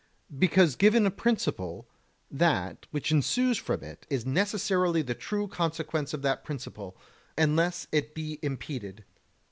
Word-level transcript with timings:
Because 0.35 0.75
given 0.75 1.05
a 1.05 1.11
principle, 1.11 1.87
that 2.31 2.87
which 2.89 3.11
ensues 3.11 3.59
from 3.59 3.83
it 3.83 4.07
is 4.09 4.25
necessarily 4.25 5.03
the 5.03 5.13
true 5.13 5.47
consequence 5.47 6.11
of 6.11 6.23
that 6.23 6.43
principle, 6.43 6.97
unless 7.37 7.85
it 7.91 8.15
be 8.15 8.39
impeded. 8.41 9.03